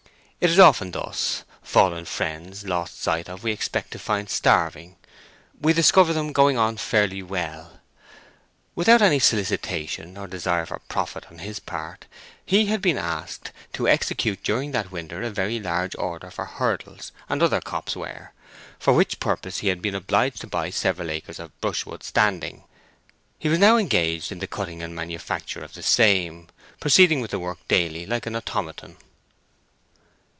It 0.43 0.49
is 0.49 0.57
often 0.57 0.89
thus; 0.89 1.43
fallen 1.61 2.03
friends, 2.05 2.65
lost 2.65 2.99
sight 2.99 3.29
of, 3.29 3.43
we 3.43 3.51
expect 3.51 3.91
to 3.91 3.99
find 3.99 4.27
starving; 4.27 4.95
we 5.61 5.71
discover 5.71 6.13
them 6.13 6.31
going 6.33 6.57
on 6.57 6.77
fairly 6.77 7.21
well. 7.21 7.79
Without 8.73 9.03
any 9.03 9.19
solicitation, 9.19 10.17
or 10.17 10.25
desire 10.25 10.65
for 10.65 10.79
profit 10.89 11.27
on 11.29 11.37
his 11.37 11.59
part, 11.59 12.07
he 12.43 12.65
had 12.65 12.81
been 12.81 12.97
asked 12.97 13.51
to 13.73 13.87
execute 13.87 14.41
during 14.41 14.71
that 14.71 14.91
winter 14.91 15.21
a 15.21 15.29
very 15.29 15.59
large 15.59 15.95
order 15.99 16.31
for 16.31 16.45
hurdles 16.45 17.11
and 17.29 17.43
other 17.43 17.61
copse 17.61 17.95
ware, 17.95 18.33
for 18.79 18.93
which 18.93 19.19
purpose 19.19 19.59
he 19.59 19.67
had 19.67 19.79
been 19.79 19.93
obliged 19.93 20.41
to 20.41 20.47
buy 20.47 20.71
several 20.71 21.11
acres 21.11 21.37
of 21.39 21.61
brushwood 21.61 22.01
standing. 22.01 22.63
He 23.37 23.47
was 23.47 23.59
now 23.59 23.77
engaged 23.77 24.31
in 24.31 24.39
the 24.39 24.47
cutting 24.47 24.81
and 24.81 24.95
manufacture 24.95 25.63
of 25.63 25.73
the 25.75 25.83
same, 25.83 26.47
proceeding 26.79 27.21
with 27.21 27.29
the 27.29 27.37
work 27.37 27.59
daily 27.67 28.07
like 28.07 28.25
an 28.25 28.35
automaton. 28.35 28.97